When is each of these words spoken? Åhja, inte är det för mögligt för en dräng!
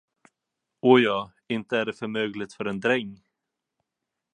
Åhja, 0.81 1.31
inte 1.47 1.77
är 1.77 1.85
det 1.85 1.93
för 1.93 2.07
mögligt 2.07 2.53
för 2.53 2.65
en 2.65 2.79
dräng! 2.79 3.23